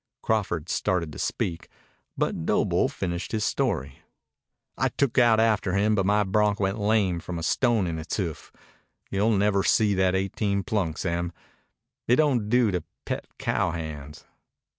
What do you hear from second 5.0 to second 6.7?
out after him, but my bronc